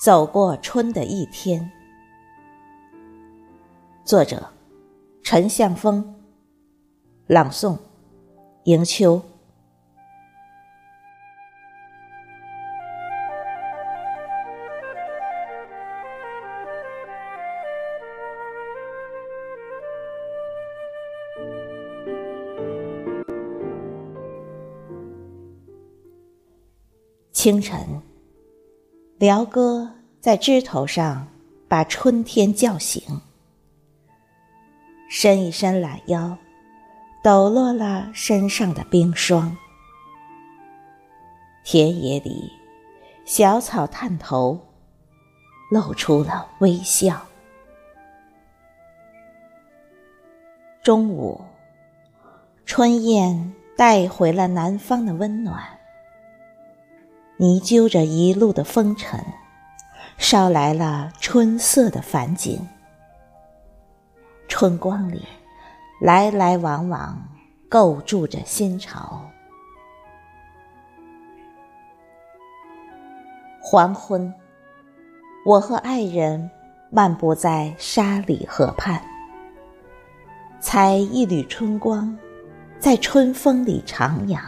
[0.00, 1.70] 走过春的一天。
[4.02, 4.48] 作者：
[5.22, 6.14] 陈向峰。
[7.26, 7.76] 朗诵：
[8.64, 9.20] 迎秋。
[27.32, 28.09] 清晨。
[29.20, 29.86] 鹩哥
[30.18, 31.28] 在枝头上
[31.68, 33.02] 把春天叫醒，
[35.10, 36.38] 伸一伸懒腰，
[37.22, 39.54] 抖落了身上的冰霜。
[41.62, 42.50] 田野里，
[43.26, 44.58] 小草探头，
[45.70, 47.20] 露出了微笑。
[50.82, 51.38] 中午，
[52.64, 55.62] 春燕带回了南方的温暖。
[57.40, 59.18] 泥揪着一路的风尘，
[60.18, 62.68] 捎来了春色的繁景。
[64.46, 65.26] 春光里，
[66.02, 67.18] 来来往往，
[67.66, 69.22] 构筑着新潮。
[73.62, 74.34] 黄昏，
[75.46, 76.50] 我和爱人
[76.90, 79.02] 漫步在沙里河畔，
[80.60, 82.14] 采一缕春光，
[82.78, 84.38] 在春风里徜徉。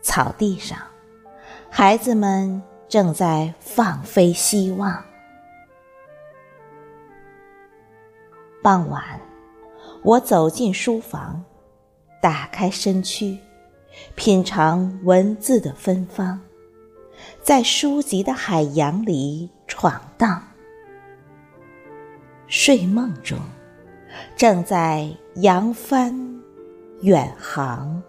[0.00, 0.78] 草地上。
[1.74, 5.02] 孩子们正在放飞希望。
[8.62, 9.02] 傍晚，
[10.02, 11.42] 我走进书房，
[12.20, 13.38] 打开身躯，
[14.14, 16.38] 品尝文字的芬芳，
[17.40, 20.42] 在书籍的海洋里闯荡。
[22.48, 23.38] 睡梦中，
[24.36, 26.14] 正在扬帆
[27.00, 28.02] 远航。